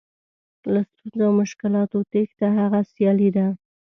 له 0.73 0.81
ستونزو 0.91 1.23
او 1.27 1.31
مشکلاتو 1.41 1.97
تېښته 2.11 2.47
هغه 2.59 2.79
سیالي 2.91 3.29
ده. 3.37 3.45